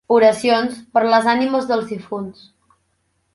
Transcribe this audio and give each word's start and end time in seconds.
Oracions 0.13 0.79
per 0.97 1.03
les 1.09 1.29
ànimes 1.35 1.67
dels 1.73 1.93
difunts. 1.93 2.49